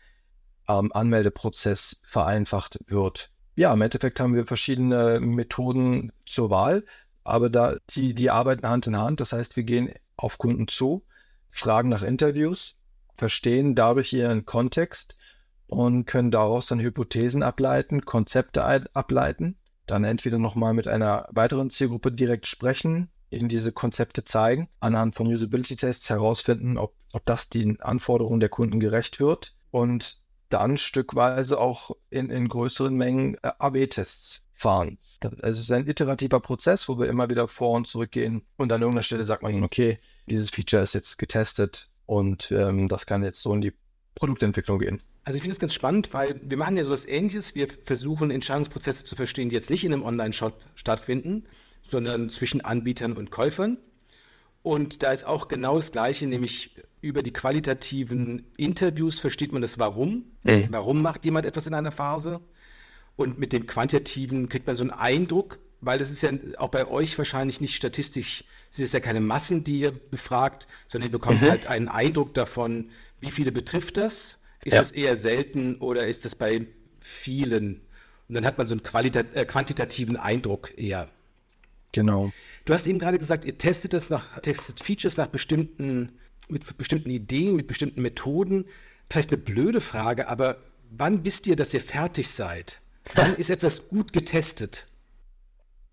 ähm, 0.68 0.92
Anmeldeprozess 0.92 2.02
vereinfacht 2.04 2.80
wird. 2.86 3.32
Ja, 3.56 3.74
im 3.74 3.82
Endeffekt 3.82 4.20
haben 4.20 4.36
wir 4.36 4.46
verschiedene 4.46 5.20
Methoden 5.20 6.12
zur 6.26 6.50
Wahl, 6.50 6.84
aber 7.24 7.50
da 7.50 7.78
die, 7.92 8.14
die 8.14 8.30
arbeiten 8.30 8.68
Hand 8.68 8.88
in 8.88 8.98
Hand. 8.98 9.20
Das 9.20 9.32
heißt, 9.32 9.56
wir 9.56 9.64
gehen 9.64 9.94
auf 10.18 10.38
Kunden 10.38 10.68
zu, 10.68 11.06
fragen 11.50 11.90
nach 11.90 12.02
Interviews, 12.02 12.76
verstehen 13.16 13.76
dadurch 13.76 14.12
ihren 14.12 14.46
Kontext 14.46 15.18
und 15.68 16.06
können 16.06 16.32
daraus 16.32 16.68
dann 16.68 16.80
Hypothesen 16.80 17.44
ableiten, 17.44 18.04
Konzepte 18.04 18.64
ableiten, 18.94 19.58
dann 19.88 20.04
entweder 20.04 20.38
nochmal 20.38 20.74
mit 20.74 20.88
einer 20.88 21.28
weiteren 21.32 21.70
Zielgruppe 21.70 22.12
direkt 22.12 22.48
sprechen, 22.48 23.10
ihnen 23.30 23.50
diese 23.50 23.72
Konzepte 23.72 24.24
zeigen, 24.24 24.70
anhand 24.80 25.16
von 25.16 25.28
Usability-Tests 25.28 26.10
herausfinden, 26.10 26.78
ob, 26.78 26.96
ob 27.14 27.26
das 27.26 27.50
den 27.50 27.82
Anforderungen 27.82 28.40
der 28.40 28.50
Kunden 28.50 28.80
gerecht 28.80 29.20
wird 29.20 29.56
und 29.72 30.22
dann 30.50 30.78
stückweise 30.78 31.60
auch 31.60 31.92
in, 32.10 32.30
in 32.30 32.48
größeren 32.48 32.96
Mengen 32.96 33.36
äh, 33.42 33.52
AB-Tests 33.60 34.44
fahren. 34.52 34.98
Also 35.22 35.60
es 35.60 35.60
ist 35.60 35.72
ein 35.72 35.88
iterativer 35.88 36.40
Prozess, 36.40 36.88
wo 36.88 36.98
wir 36.98 37.08
immer 37.08 37.30
wieder 37.30 37.48
vor 37.48 37.72
und 37.72 37.88
zurück 37.88 38.12
gehen 38.12 38.44
und 38.58 38.72
an 38.72 38.82
irgendeiner 38.82 39.04
Stelle 39.04 39.26
sagt 39.26 39.44
man, 39.44 39.64
okay, 39.64 39.98
dieses 40.28 40.50
Feature 40.50 40.84
ist 40.84 40.94
jetzt 40.94 41.18
getestet 41.18 41.90
und 42.06 42.52
ähm, 42.52 42.88
das 42.88 43.06
kann 43.06 43.24
jetzt 43.24 43.42
so 43.42 43.54
in 43.54 43.62
die 43.62 43.74
Produktentwicklung 44.16 44.80
gehen. 44.80 45.02
Also 45.26 45.36
ich 45.36 45.42
finde 45.42 45.56
das 45.56 45.60
ganz 45.60 45.74
spannend, 45.74 46.14
weil 46.14 46.40
wir 46.42 46.56
machen 46.56 46.78
ja 46.78 46.86
sowas 46.86 47.06
ähnliches. 47.06 47.56
Wir 47.56 47.68
versuchen 47.68 48.32
Entscheidungsprozesse 48.32 49.04
zu 49.04 49.16
verstehen, 49.16 49.50
die 49.50 49.56
jetzt 49.56 49.70
nicht 49.70 49.84
in 49.84 49.92
einem 49.92 50.04
Online-Shop 50.04 50.64
stattfinden, 50.76 51.46
sondern 51.86 52.30
zwischen 52.30 52.62
Anbietern 52.62 53.14
und 53.14 53.32
Käufern. 53.32 53.78
Und 54.64 55.04
da 55.04 55.12
ist 55.12 55.26
auch 55.26 55.48
genau 55.48 55.76
das 55.76 55.92
Gleiche, 55.92 56.26
nämlich 56.26 56.76
über 57.02 57.22
die 57.22 57.34
qualitativen 57.34 58.48
Interviews 58.58 59.20
versteht 59.20 59.52
man 59.52 59.62
das 59.62 59.78
Warum. 59.78 60.26
Mhm. 60.44 60.68
Warum 60.72 61.02
macht 61.04 61.24
jemand 61.24 61.46
etwas 61.46 61.68
in 61.68 61.76
einer 61.76 61.92
Phase? 61.92 62.42
Und 63.16 63.38
mit 63.38 63.54
dem 63.54 63.68
Quantitativen 63.68 64.50
kriegt 64.50 64.66
man 64.66 64.76
so 64.76 64.84
einen 64.84 64.92
Eindruck, 64.92 65.60
weil 65.82 66.00
das 66.00 66.10
ist 66.10 66.24
ja 66.24 66.32
auch 66.58 66.70
bei 66.70 66.88
euch 66.88 67.16
wahrscheinlich 67.18 67.62
nicht 67.62 67.76
statistisch, 67.76 68.44
es 68.72 68.80
ist 68.80 68.94
ja 68.94 69.00
keine 69.00 69.22
Massen, 69.22 69.64
die 69.64 69.82
ihr 69.82 69.92
befragt, 69.92 70.68
sondern 70.88 71.10
ihr 71.10 71.12
bekommt 71.12 71.42
mhm. 71.44 71.50
halt 71.50 71.68
einen 71.68 71.88
Eindruck 71.88 72.34
davon, 72.34 72.90
wie 73.22 73.32
viele 73.32 73.52
betrifft 73.52 73.98
das? 73.98 74.42
Ist 74.66 74.74
ja. 74.74 74.80
das 74.80 74.92
eher 74.92 75.16
selten 75.16 75.76
oder 75.76 76.08
ist 76.08 76.26
das 76.26 76.34
bei 76.34 76.66
vielen? 77.00 77.82
Und 78.28 78.36
dann 78.36 78.46
hat 78.46 78.58
man 78.58 78.66
so 78.66 78.74
einen 78.74 79.16
äh, 79.36 79.46
quantitativen 79.46 80.18
Eindruck 80.18 80.76
eher. 80.76 81.08
Genau. 81.96 82.34
Du 82.66 82.74
hast 82.74 82.88
eben 82.88 83.00
gerade 83.00 83.18
gesagt, 83.18 83.46
ihr 83.46 83.58
testet 83.58 83.94
das 83.94 84.10
nach, 84.10 84.38
testet 84.42 84.82
Features 84.82 85.16
nach 85.16 85.28
bestimmten, 85.28 86.20
mit 86.50 86.78
bestimmten 86.78 87.10
Ideen, 87.10 87.56
mit 87.56 87.68
bestimmten 87.68 88.02
Methoden. 88.02 88.66
Vielleicht 89.10 89.32
eine 89.32 89.42
blöde 89.42 89.80
Frage, 89.80 90.28
aber 90.28 90.58
wann 90.92 91.24
wisst 91.24 91.48
ihr, 91.48 91.56
dass 91.56 91.74
ihr 91.74 91.80
fertig 91.80 92.30
seid? 92.30 92.82
Wann 93.14 93.36
ist 93.38 93.50
etwas 93.50 93.88
gut 93.88 94.12
getestet? 94.12 94.88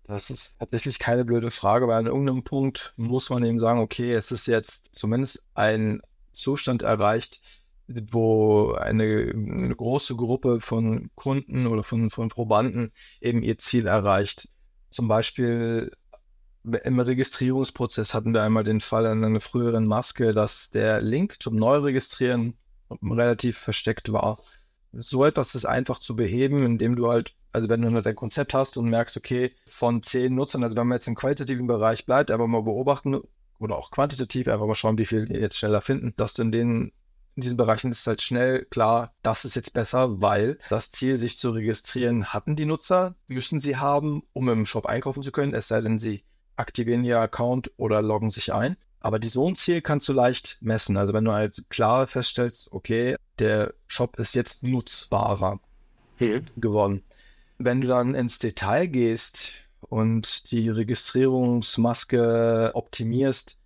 Das 0.05 0.29
ist 0.29 0.55
tatsächlich 0.59 0.99
keine 0.99 1.23
blöde 1.23 1.51
Frage, 1.51 1.87
weil 1.87 1.99
an 1.99 2.07
irgendeinem 2.07 2.43
Punkt 2.43 2.93
muss 2.97 3.29
man 3.29 3.45
eben 3.45 3.59
sagen, 3.59 3.79
okay, 3.79 4.11
es 4.11 4.31
ist 4.31 4.47
jetzt 4.47 4.93
zumindest 4.93 5.41
ein 5.53 6.01
Zustand 6.33 6.81
erreicht, 6.81 7.39
wo 7.87 8.73
eine, 8.73 9.31
eine, 9.33 9.73
große 9.73 10.15
Gruppe 10.15 10.59
von 10.59 11.09
Kunden 11.15 11.65
oder 11.67 11.83
von, 11.83 12.09
von 12.09 12.27
Probanden 12.27 12.91
eben 13.21 13.41
ihr 13.41 13.57
Ziel 13.57 13.87
erreicht. 13.87 14.49
Zum 14.93 15.07
Beispiel 15.07 15.91
im 16.63 16.99
Registrierungsprozess 16.99 18.13
hatten 18.13 18.31
wir 18.31 18.43
einmal 18.43 18.63
den 18.63 18.79
Fall 18.79 19.07
an 19.07 19.23
einer 19.23 19.41
früheren 19.41 19.87
Maske, 19.87 20.35
dass 20.35 20.69
der 20.69 21.01
Link 21.01 21.41
zum 21.41 21.55
Neuregistrieren 21.55 22.53
relativ 23.01 23.57
versteckt 23.57 24.13
war. 24.13 24.39
So 24.91 25.25
etwas 25.25 25.55
ist 25.55 25.65
einfach 25.65 25.97
zu 25.97 26.15
beheben, 26.15 26.63
indem 26.63 26.95
du 26.95 27.09
halt, 27.09 27.35
also 27.51 27.69
wenn 27.69 27.81
du 27.81 27.89
nur 27.89 28.03
dein 28.03 28.15
Konzept 28.15 28.53
hast 28.53 28.77
und 28.77 28.87
merkst, 28.87 29.17
okay, 29.17 29.55
von 29.65 30.03
zehn 30.03 30.35
Nutzern, 30.35 30.63
also 30.63 30.77
wenn 30.77 30.85
man 30.85 30.97
jetzt 30.97 31.07
im 31.07 31.15
qualitativen 31.15 31.65
Bereich 31.65 32.05
bleibt, 32.05 32.29
aber 32.29 32.47
mal 32.47 32.61
beobachten, 32.61 33.19
oder 33.57 33.77
auch 33.77 33.89
quantitativ 33.89 34.47
einfach 34.47 34.67
mal 34.67 34.75
schauen, 34.75 34.99
wie 34.99 35.07
viel 35.07 35.31
jetzt 35.31 35.57
schneller 35.57 35.81
finden, 35.81 36.13
dass 36.17 36.35
du 36.35 36.43
in 36.43 36.51
den 36.51 36.91
in 37.35 37.41
diesen 37.41 37.57
Bereichen 37.57 37.91
ist 37.91 38.05
halt 38.05 38.21
schnell 38.21 38.65
klar, 38.65 39.13
das 39.23 39.45
ist 39.45 39.55
jetzt 39.55 39.73
besser, 39.73 40.21
weil 40.21 40.59
das 40.69 40.91
Ziel, 40.91 41.17
sich 41.17 41.37
zu 41.37 41.51
registrieren, 41.51 42.33
hatten 42.33 42.55
die 42.55 42.65
Nutzer, 42.65 43.15
müssen 43.27 43.59
sie 43.59 43.77
haben, 43.77 44.23
um 44.33 44.49
im 44.49 44.65
Shop 44.65 44.85
einkaufen 44.85 45.23
zu 45.23 45.31
können, 45.31 45.53
es 45.53 45.67
sei 45.67 45.81
denn, 45.81 45.97
sie 45.97 46.23
aktivieren 46.55 47.03
ihr 47.03 47.19
Account 47.19 47.71
oder 47.77 48.01
loggen 48.01 48.29
sich 48.29 48.53
ein. 48.53 48.77
Aber 48.99 49.19
die 49.19 49.27
so 49.27 49.49
ein 49.49 49.55
Ziel 49.55 49.81
kannst 49.81 50.07
du 50.07 50.13
leicht 50.13 50.57
messen. 50.61 50.95
Also 50.95 51.13
wenn 51.13 51.25
du 51.25 51.33
halt 51.33 51.65
klar 51.69 52.07
feststellst, 52.07 52.71
okay, 52.71 53.15
der 53.39 53.73
Shop 53.87 54.17
ist 54.17 54.35
jetzt 54.35 54.63
nutzbarer 54.63 55.59
mhm. 56.19 56.45
geworden. 56.55 57.03
Wenn 57.57 57.81
du 57.81 57.87
dann 57.87 58.15
ins 58.15 58.39
Detail 58.39 58.87
gehst 58.87 59.51
und 59.81 60.51
die 60.51 60.69
Registrierungsmaske 60.69 62.71
optimierst, 62.73 63.57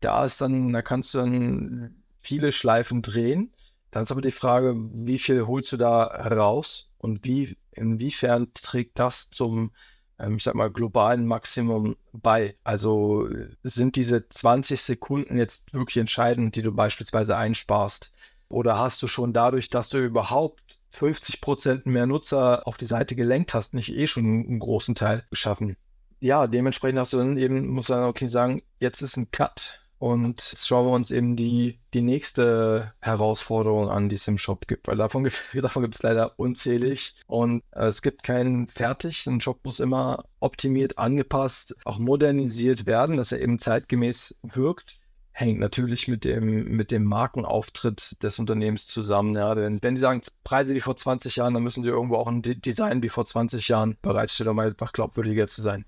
da 0.00 0.24
ist 0.24 0.40
dann, 0.40 0.72
da 0.72 0.82
kannst 0.82 1.14
du 1.14 1.18
dann 1.18 1.99
viele 2.22 2.52
Schleifen 2.52 3.02
drehen. 3.02 3.52
Dann 3.90 4.04
ist 4.04 4.12
aber 4.12 4.20
die 4.20 4.30
Frage, 4.30 4.74
wie 4.76 5.18
viel 5.18 5.46
holst 5.46 5.72
du 5.72 5.76
da 5.76 6.04
raus 6.04 6.90
und 6.98 7.24
wie, 7.24 7.56
inwiefern 7.72 8.52
trägt 8.54 8.98
das 8.98 9.30
zum, 9.30 9.72
ähm, 10.18 10.36
ich 10.36 10.44
sag 10.44 10.54
mal, 10.54 10.70
globalen 10.70 11.26
Maximum 11.26 11.96
bei? 12.12 12.56
Also 12.62 13.28
sind 13.62 13.96
diese 13.96 14.28
20 14.28 14.80
Sekunden 14.80 15.36
jetzt 15.36 15.74
wirklich 15.74 15.96
entscheidend, 15.96 16.54
die 16.54 16.62
du 16.62 16.72
beispielsweise 16.72 17.36
einsparst? 17.36 18.12
Oder 18.48 18.78
hast 18.78 19.00
du 19.02 19.06
schon 19.06 19.32
dadurch, 19.32 19.68
dass 19.68 19.88
du 19.88 19.98
überhaupt 19.98 20.80
50 20.90 21.40
Prozent 21.40 21.86
mehr 21.86 22.06
Nutzer 22.06 22.66
auf 22.66 22.76
die 22.76 22.86
Seite 22.86 23.14
gelenkt 23.14 23.54
hast, 23.54 23.74
nicht 23.74 23.94
eh 23.94 24.08
schon 24.08 24.24
einen 24.24 24.58
großen 24.58 24.96
Teil 24.96 25.24
geschaffen? 25.30 25.76
Ja, 26.18 26.48
dementsprechend 26.48 26.98
hast 26.98 27.12
du 27.12 27.18
dann 27.18 27.38
eben, 27.38 27.68
muss 27.68 27.86
dann 27.86 28.02
okay 28.02 28.26
sagen, 28.26 28.60
jetzt 28.80 29.02
ist 29.02 29.16
ein 29.16 29.30
Cut 29.30 29.80
und 30.00 30.40
jetzt 30.50 30.66
schauen 30.66 30.86
wir 30.86 30.92
uns 30.92 31.10
eben 31.10 31.36
die, 31.36 31.78
die 31.92 32.00
nächste 32.00 32.94
Herausforderung 33.02 33.90
an, 33.90 34.08
die 34.08 34.14
es 34.14 34.26
im 34.28 34.38
Shop 34.38 34.66
gibt, 34.66 34.88
weil 34.88 34.96
davon, 34.96 35.28
davon 35.54 35.82
gibt 35.82 35.94
es 35.94 36.02
leider 36.02 36.38
unzählig 36.38 37.16
und 37.26 37.62
äh, 37.72 37.84
es 37.84 38.00
gibt 38.00 38.22
keinen 38.22 38.66
fertig. 38.66 39.26
Ein 39.26 39.40
Shop 39.40 39.60
muss 39.62 39.78
immer 39.78 40.24
optimiert, 40.40 40.96
angepasst, 40.96 41.76
auch 41.84 41.98
modernisiert 41.98 42.86
werden, 42.86 43.18
dass 43.18 43.30
er 43.30 43.42
eben 43.42 43.58
zeitgemäß 43.58 44.34
wirkt 44.42 45.00
hängt 45.32 45.60
natürlich 45.60 46.08
mit 46.08 46.24
dem, 46.24 46.64
mit 46.76 46.90
dem 46.90 47.04
Markenauftritt 47.04 48.22
des 48.22 48.38
Unternehmens 48.38 48.86
zusammen. 48.86 49.34
Ja. 49.34 49.54
Denn 49.54 49.78
wenn 49.80 49.94
die 49.94 50.00
sagen, 50.00 50.20
Preise 50.44 50.74
wie 50.74 50.80
vor 50.80 50.96
20 50.96 51.36
Jahren, 51.36 51.54
dann 51.54 51.62
müssen 51.62 51.82
sie 51.82 51.88
irgendwo 51.88 52.16
auch 52.16 52.26
ein 52.26 52.42
Design 52.42 53.02
wie 53.02 53.08
vor 53.08 53.24
20 53.24 53.68
Jahren 53.68 53.96
bereitstellen, 54.02 54.50
um 54.50 54.58
einfach 54.58 54.92
glaubwürdiger 54.92 55.46
zu 55.46 55.62
sein. 55.62 55.84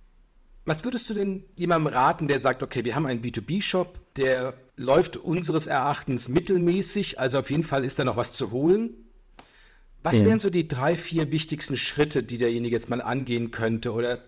Was 0.65 0.85
würdest 0.85 1.11
du 1.11 1.15
denn 1.15 1.45
jemandem 1.57 1.93
raten, 1.93 2.29
der 2.29 2.39
sagt, 2.39 2.63
okay, 2.63 2.85
wir 2.85 2.95
haben 2.95 3.07
einen 3.07 3.23
B2B-Shop, 3.23 3.99
der 4.17 4.55
läuft 4.77 5.17
unseres 5.17 5.67
Erachtens 5.67 6.29
mittelmäßig, 6.29 7.19
also 7.19 7.39
auf 7.41 7.51
jeden 7.51 7.65
Fall 7.65 7.85
ist 7.85 7.99
da 7.99 8.05
noch 8.05 8.17
was 8.17 8.33
zu 8.33 8.53
holen. 8.53 8.91
Was 10.03 10.19
ja. 10.19 10.25
wären 10.25 10.39
so 10.39 10.51
die 10.51 10.69
drei, 10.69 10.97
vier 10.97 11.31
wichtigsten 11.31 11.77
Schritte, 11.77 12.23
die 12.23 12.39
derjenige 12.39 12.75
jetzt 12.75 12.91
mal 12.91 13.01
angehen 13.01 13.51
könnte? 13.51 13.93
Oder 13.93 14.19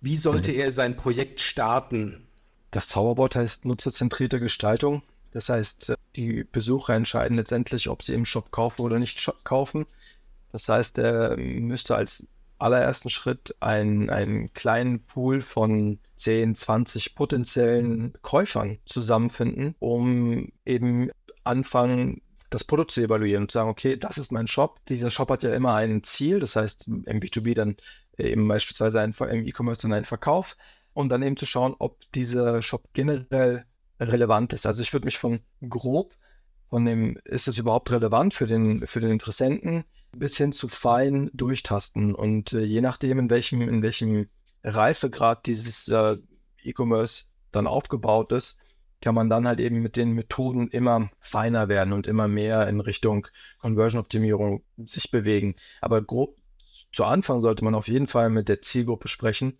wie 0.00 0.16
sollte 0.16 0.52
er 0.52 0.72
sein 0.72 0.96
Projekt 0.96 1.40
starten? 1.40 2.26
Das 2.70 2.88
Zauberwort 2.88 3.36
heißt 3.36 3.64
nutzerzentrierte 3.64 4.40
Gestaltung. 4.40 5.02
Das 5.32 5.48
heißt, 5.48 5.90
äh, 5.90 5.96
die 6.16 6.44
Besucher 6.44 6.94
entscheiden 6.94 7.36
letztendlich, 7.36 7.88
ob 7.88 8.02
sie 8.02 8.14
im 8.14 8.24
Shop 8.24 8.50
kaufen 8.50 8.82
oder 8.82 8.98
nicht 8.98 9.32
kaufen. 9.44 9.86
Das 10.50 10.68
heißt, 10.68 10.98
er 10.98 11.36
müsste 11.36 11.94
als 11.94 12.26
allerersten 12.62 13.10
Schritt 13.10 13.54
einen, 13.60 14.08
einen 14.10 14.52
kleinen 14.52 15.04
Pool 15.04 15.40
von 15.40 15.98
10, 16.16 16.54
20 16.54 17.14
potenziellen 17.14 18.14
Käufern 18.22 18.78
zusammenfinden, 18.84 19.74
um 19.78 20.50
eben 20.64 21.10
anfangen, 21.44 22.22
das 22.50 22.64
Produkt 22.64 22.92
zu 22.92 23.00
evaluieren 23.00 23.44
und 23.44 23.50
zu 23.50 23.58
sagen, 23.58 23.70
okay, 23.70 23.96
das 23.96 24.18
ist 24.18 24.30
mein 24.30 24.46
Shop. 24.46 24.78
Dieser 24.86 25.10
Shop 25.10 25.30
hat 25.30 25.42
ja 25.42 25.54
immer 25.54 25.74
ein 25.74 26.02
Ziel, 26.02 26.38
das 26.38 26.56
heißt 26.56 26.86
im 26.86 27.20
B2B 27.20 27.54
dann 27.54 27.76
eben 28.18 28.46
beispielsweise 28.46 29.00
ein, 29.00 29.14
im 29.30 29.46
E-Commerce 29.46 29.82
dann 29.82 29.92
ein 29.92 30.04
Verkauf 30.04 30.56
und 30.92 31.08
dann 31.08 31.22
eben 31.22 31.36
zu 31.36 31.46
schauen, 31.46 31.74
ob 31.78 31.98
dieser 32.12 32.62
Shop 32.62 32.88
generell 32.92 33.64
relevant 33.98 34.52
ist. 34.52 34.66
Also 34.66 34.82
ich 34.82 34.92
würde 34.92 35.06
mich 35.06 35.18
von 35.18 35.40
grob 35.68 36.14
von 36.72 36.86
dem, 36.86 37.18
ist 37.24 37.48
es 37.48 37.58
überhaupt 37.58 37.90
relevant 37.90 38.32
für 38.32 38.46
den, 38.46 38.86
für 38.86 39.00
den 39.00 39.10
Interessenten, 39.10 39.84
bis 40.16 40.36
hin 40.36 40.52
zu 40.52 40.68
fein 40.68 41.30
durchtasten. 41.32 42.14
Und 42.14 42.52
äh, 42.52 42.60
je 42.60 42.80
nachdem, 42.80 43.18
in 43.18 43.30
welchem, 43.30 43.62
in 43.62 43.82
welchem 43.82 44.28
Reifegrad 44.64 45.46
dieses 45.46 45.88
äh, 45.88 46.16
E-Commerce 46.62 47.24
dann 47.50 47.66
aufgebaut 47.66 48.32
ist, 48.32 48.58
kann 49.00 49.14
man 49.14 49.28
dann 49.28 49.48
halt 49.48 49.60
eben 49.60 49.82
mit 49.82 49.96
den 49.96 50.12
Methoden 50.12 50.68
immer 50.68 51.10
feiner 51.18 51.68
werden 51.68 51.92
und 51.92 52.06
immer 52.06 52.28
mehr 52.28 52.68
in 52.68 52.80
Richtung 52.80 53.26
Conversion-Optimierung 53.58 54.62
sich 54.76 55.10
bewegen. 55.10 55.56
Aber 55.80 56.00
grob 56.02 56.36
zu 56.92 57.04
Anfang 57.04 57.40
sollte 57.40 57.64
man 57.64 57.74
auf 57.74 57.88
jeden 57.88 58.06
Fall 58.06 58.30
mit 58.30 58.48
der 58.48 58.62
Zielgruppe 58.62 59.08
sprechen 59.08 59.58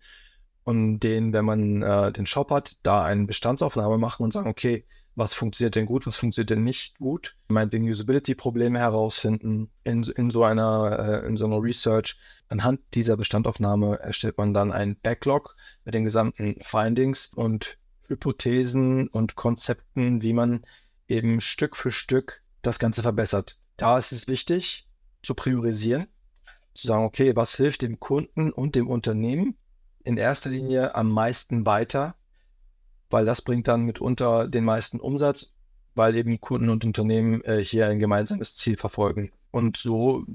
und 0.63 0.99
den, 0.99 1.33
wenn 1.33 1.45
man 1.45 1.81
äh, 1.81 2.11
den 2.13 2.25
Shop 2.25 2.51
hat, 2.51 2.77
da 2.83 3.03
eine 3.03 3.25
Bestandsaufnahme 3.25 3.97
machen 3.97 4.23
und 4.23 4.31
sagen, 4.31 4.49
okay, 4.49 4.85
was 5.15 5.33
funktioniert 5.33 5.75
denn 5.75 5.85
gut, 5.85 6.07
was 6.07 6.15
funktioniert 6.15 6.49
denn 6.49 6.63
nicht 6.63 6.97
gut, 6.97 7.35
meinetwegen 7.47 7.87
Usability-Probleme 7.87 8.79
herausfinden 8.79 9.69
in, 9.83 10.03
in 10.03 10.29
so 10.31 10.43
einer, 10.43 11.23
äh, 11.23 11.27
in 11.27 11.37
so 11.37 11.45
einer 11.45 11.61
Research. 11.61 12.17
Anhand 12.47 12.81
dieser 12.93 13.17
Bestandaufnahme 13.17 13.99
erstellt 13.99 14.37
man 14.37 14.53
dann 14.53 14.71
einen 14.71 14.95
Backlog 14.99 15.55
mit 15.85 15.93
den 15.93 16.03
gesamten 16.03 16.55
Findings 16.63 17.27
und 17.27 17.77
Hypothesen 18.07 19.07
und 19.07 19.35
Konzepten, 19.35 20.21
wie 20.21 20.33
man 20.33 20.65
eben 21.07 21.41
Stück 21.41 21.75
für 21.75 21.91
Stück 21.91 22.41
das 22.61 22.79
Ganze 22.79 23.01
verbessert. 23.01 23.59
Da 23.77 23.97
ist 23.97 24.11
es 24.11 24.27
wichtig 24.27 24.87
zu 25.21 25.35
priorisieren, 25.35 26.07
zu 26.73 26.87
sagen, 26.87 27.05
okay, 27.05 27.35
was 27.35 27.55
hilft 27.55 27.81
dem 27.81 27.99
Kunden 27.99 28.51
und 28.51 28.75
dem 28.75 28.87
Unternehmen 28.87 29.57
in 30.03 30.17
erster 30.17 30.49
Linie 30.49 30.95
am 30.95 31.09
meisten 31.09 31.65
weiter, 31.65 32.15
weil 33.13 33.25
das 33.25 33.41
bringt 33.41 33.67
dann 33.67 33.83
mitunter 33.83 34.47
den 34.47 34.65
meisten 34.65 34.99
Umsatz, 34.99 35.53
weil 35.95 36.15
eben 36.15 36.41
Kunden 36.41 36.69
und 36.69 36.83
Unternehmen 36.83 37.43
äh, 37.45 37.63
hier 37.63 37.87
ein 37.87 37.99
gemeinsames 37.99 38.55
Ziel 38.55 38.75
verfolgen. 38.75 39.31
Und 39.51 39.77
so 39.77 40.25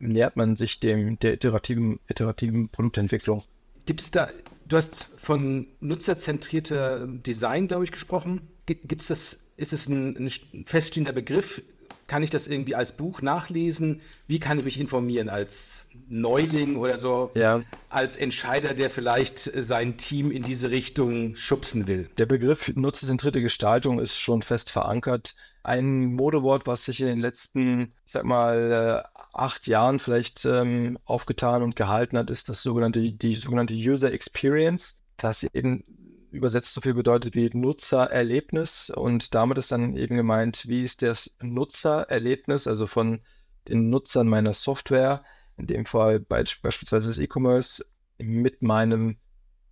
nähert 0.00 0.36
man 0.36 0.56
sich 0.56 0.80
dem 0.80 1.18
der 1.20 1.34
iterativen, 1.34 2.00
iterativen 2.08 2.68
Produktentwicklung. 2.68 3.44
Gibt 3.86 4.00
es 4.00 4.10
da, 4.10 4.28
du 4.66 4.76
hast 4.76 5.08
von 5.18 5.68
nutzerzentrierter 5.80 7.06
Design, 7.06 7.68
glaube 7.68 7.84
ich, 7.84 7.92
gesprochen. 7.92 8.40
Gibt 8.66 9.02
es 9.02 9.06
das, 9.06 9.38
ist 9.56 9.72
es 9.72 9.88
ein, 9.88 10.16
ein 10.16 10.64
feststehender 10.64 11.12
Begriff? 11.12 11.62
Kann 12.06 12.22
ich 12.22 12.30
das 12.30 12.46
irgendwie 12.46 12.74
als 12.74 12.92
Buch 12.92 13.20
nachlesen? 13.20 14.00
Wie 14.28 14.38
kann 14.38 14.58
ich 14.58 14.64
mich 14.64 14.78
informieren 14.78 15.28
als 15.28 15.88
Neuling 16.08 16.76
oder 16.76 16.98
so? 16.98 17.30
Ja. 17.34 17.62
Als 17.88 18.16
Entscheider, 18.16 18.74
der 18.74 18.90
vielleicht 18.90 19.38
sein 19.38 19.96
Team 19.96 20.30
in 20.30 20.42
diese 20.42 20.70
Richtung 20.70 21.34
schubsen 21.34 21.86
will? 21.86 22.08
Der 22.16 22.26
Begriff 22.26 22.72
nutzerzentrierte 22.76 23.42
Gestaltung 23.42 23.98
ist 23.98 24.18
schon 24.18 24.42
fest 24.42 24.70
verankert. 24.70 25.34
Ein 25.64 26.14
Modewort, 26.14 26.68
was 26.68 26.84
sich 26.84 27.00
in 27.00 27.08
den 27.08 27.18
letzten, 27.18 27.92
ich 28.04 28.12
sag 28.12 28.24
mal, 28.24 29.02
äh, 29.04 29.18
acht 29.32 29.66
Jahren 29.66 29.98
vielleicht 29.98 30.44
ähm, 30.44 30.98
aufgetan 31.04 31.64
und 31.64 31.74
gehalten 31.74 32.16
hat, 32.16 32.30
ist 32.30 32.48
das 32.48 32.62
sogenannte, 32.62 33.00
die 33.00 33.34
sogenannte 33.34 33.74
User 33.74 34.12
Experience. 34.12 34.96
Das 35.16 35.42
eben 35.42 35.82
übersetzt 36.36 36.72
so 36.72 36.80
viel 36.80 36.94
bedeutet 36.94 37.34
wie 37.34 37.50
Nutzererlebnis 37.52 38.90
und 38.90 39.34
damit 39.34 39.58
ist 39.58 39.72
dann 39.72 39.96
eben 39.96 40.16
gemeint, 40.16 40.68
wie 40.68 40.84
ist 40.84 41.02
das 41.02 41.30
Nutzererlebnis, 41.42 42.66
also 42.66 42.86
von 42.86 43.20
den 43.68 43.90
Nutzern 43.90 44.28
meiner 44.28 44.54
Software, 44.54 45.24
in 45.56 45.66
dem 45.66 45.86
Fall 45.86 46.20
beispielsweise 46.20 47.08
das 47.08 47.18
E-Commerce, 47.18 47.84
mit 48.18 48.62
meinem 48.62 49.16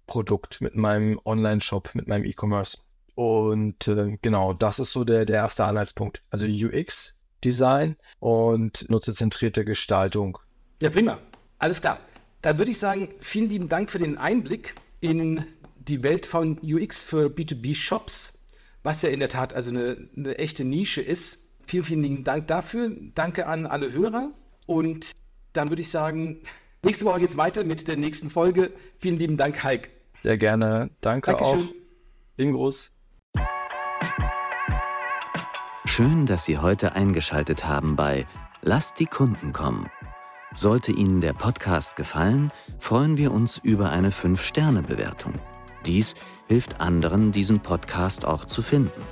Produkt, 0.06 0.60
mit 0.60 0.76
meinem 0.76 1.20
Online-Shop, 1.24 1.94
mit 1.94 2.08
meinem 2.08 2.24
E-Commerce. 2.24 2.78
Und 3.14 3.86
äh, 3.86 4.18
genau, 4.20 4.52
das 4.52 4.78
ist 4.78 4.90
so 4.90 5.04
der, 5.04 5.24
der 5.24 5.36
erste 5.36 5.64
Anhaltspunkt. 5.64 6.22
Also 6.30 6.46
UX, 6.46 7.14
Design 7.44 7.96
und 8.18 8.88
nutzerzentrierte 8.88 9.64
Gestaltung. 9.64 10.38
Ja, 10.82 10.90
prima. 10.90 11.18
Alles 11.58 11.80
klar. 11.80 11.98
Dann 12.42 12.58
würde 12.58 12.72
ich 12.72 12.78
sagen, 12.78 13.08
vielen 13.20 13.48
lieben 13.48 13.68
Dank 13.68 13.90
für 13.90 13.98
den 13.98 14.18
Einblick 14.18 14.74
in 15.00 15.46
die 15.88 16.02
Welt 16.02 16.26
von 16.26 16.58
UX 16.62 17.02
für 17.02 17.26
B2B-Shops, 17.26 18.38
was 18.82 19.02
ja 19.02 19.08
in 19.10 19.20
der 19.20 19.28
Tat 19.28 19.54
also 19.54 19.70
eine, 19.70 20.08
eine 20.16 20.38
echte 20.38 20.64
Nische 20.64 21.00
ist. 21.00 21.48
Vielen, 21.66 21.84
vielen 21.84 22.02
lieben 22.02 22.24
Dank 22.24 22.48
dafür. 22.48 22.92
Danke 23.14 23.46
an 23.46 23.66
alle 23.66 23.92
Hörer. 23.92 24.30
Und 24.66 25.12
dann 25.52 25.68
würde 25.70 25.82
ich 25.82 25.90
sagen, 25.90 26.40
nächste 26.82 27.04
Woche 27.04 27.20
geht 27.20 27.30
es 27.30 27.36
weiter 27.36 27.64
mit 27.64 27.86
der 27.88 27.96
nächsten 27.96 28.30
Folge. 28.30 28.72
Vielen 28.98 29.18
lieben 29.18 29.36
Dank, 29.36 29.62
Heik. 29.62 29.90
Sehr 30.22 30.38
gerne. 30.38 30.90
Danke 31.00 31.32
Dankeschön. 31.32 31.60
auch. 31.60 31.74
Ingros. 32.36 32.90
Schön, 35.86 36.26
dass 36.26 36.44
Sie 36.44 36.58
heute 36.58 36.94
eingeschaltet 36.94 37.66
haben 37.66 37.94
bei 37.94 38.26
Lass 38.62 38.94
die 38.94 39.06
Kunden 39.06 39.52
kommen. 39.52 39.90
Sollte 40.54 40.92
Ihnen 40.92 41.20
der 41.20 41.34
Podcast 41.34 41.96
gefallen, 41.96 42.50
freuen 42.78 43.16
wir 43.16 43.32
uns 43.32 43.58
über 43.58 43.90
eine 43.90 44.10
5-Sterne-Bewertung. 44.10 45.34
Dies 45.86 46.14
hilft 46.48 46.80
anderen, 46.80 47.32
diesen 47.32 47.60
Podcast 47.60 48.24
auch 48.24 48.44
zu 48.44 48.62
finden. 48.62 49.02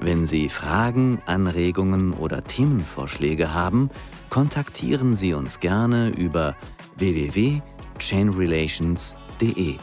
Wenn 0.00 0.26
Sie 0.26 0.48
Fragen, 0.48 1.22
Anregungen 1.26 2.12
oder 2.12 2.42
Themenvorschläge 2.44 3.54
haben, 3.54 3.90
kontaktieren 4.28 5.14
Sie 5.14 5.34
uns 5.34 5.60
gerne 5.60 6.08
über 6.08 6.56
www.chainrelations.de. 6.96 9.76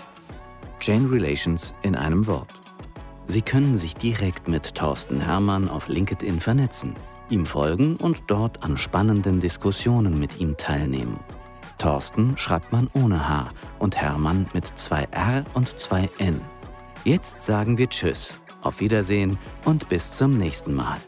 Chain 0.79 1.05
Relations 1.05 1.73
in 1.83 1.95
einem 1.95 2.27
Wort. 2.27 2.49
Sie 3.27 3.41
können 3.41 3.77
sich 3.77 3.93
direkt 3.93 4.47
mit 4.47 4.75
Thorsten 4.75 5.21
Hermann 5.21 5.69
auf 5.69 5.87
LinkedIn 5.87 6.39
vernetzen, 6.39 6.95
ihm 7.29 7.45
folgen 7.45 7.95
und 7.97 8.23
dort 8.27 8.63
an 8.63 8.77
spannenden 8.77 9.39
Diskussionen 9.39 10.19
mit 10.19 10.39
ihm 10.39 10.57
teilnehmen. 10.57 11.19
Thorsten 11.81 12.37
schreibt 12.37 12.71
man 12.71 12.91
ohne 12.93 13.27
H 13.27 13.49
und 13.79 13.97
Hermann 13.97 14.45
mit 14.53 14.67
zwei 14.77 15.07
R 15.09 15.43
und 15.55 15.79
zwei 15.79 16.07
N. 16.19 16.39
Jetzt 17.03 17.41
sagen 17.41 17.79
wir 17.79 17.89
Tschüss, 17.89 18.35
auf 18.61 18.79
Wiedersehen 18.79 19.39
und 19.65 19.89
bis 19.89 20.11
zum 20.11 20.37
nächsten 20.37 20.75
Mal. 20.75 20.99